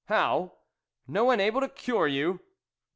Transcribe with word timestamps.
"How! 0.07 0.53
No 1.07 1.25
one 1.25 1.39
able 1.39 1.61
to 1.61 1.69
cure 1.69 2.07
you 2.07 2.39